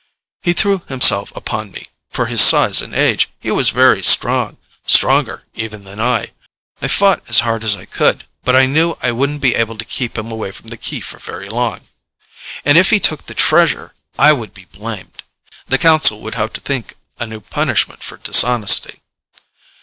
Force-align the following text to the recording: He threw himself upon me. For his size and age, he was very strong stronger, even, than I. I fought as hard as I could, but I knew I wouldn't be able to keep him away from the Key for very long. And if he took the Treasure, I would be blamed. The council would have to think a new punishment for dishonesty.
He 0.41 0.53
threw 0.53 0.81
himself 0.87 1.31
upon 1.35 1.69
me. 1.71 1.85
For 2.09 2.25
his 2.25 2.41
size 2.41 2.81
and 2.81 2.95
age, 2.95 3.29
he 3.39 3.51
was 3.51 3.69
very 3.69 4.01
strong 4.01 4.57
stronger, 4.87 5.43
even, 5.53 5.83
than 5.83 5.99
I. 5.99 6.31
I 6.81 6.87
fought 6.87 7.21
as 7.27 7.41
hard 7.41 7.63
as 7.63 7.75
I 7.75 7.85
could, 7.85 8.25
but 8.43 8.55
I 8.55 8.65
knew 8.65 8.97
I 9.03 9.11
wouldn't 9.11 9.41
be 9.43 9.53
able 9.53 9.77
to 9.77 9.85
keep 9.85 10.17
him 10.17 10.31
away 10.31 10.49
from 10.53 10.69
the 10.69 10.75
Key 10.77 11.01
for 11.01 11.19
very 11.19 11.49
long. 11.49 11.81
And 12.65 12.79
if 12.79 12.89
he 12.89 12.99
took 12.99 13.27
the 13.27 13.35
Treasure, 13.35 13.93
I 14.17 14.33
would 14.33 14.55
be 14.55 14.65
blamed. 14.65 15.21
The 15.67 15.77
council 15.77 16.19
would 16.21 16.33
have 16.33 16.51
to 16.53 16.61
think 16.61 16.95
a 17.19 17.27
new 17.27 17.39
punishment 17.39 18.01
for 18.01 18.17
dishonesty. 18.17 19.01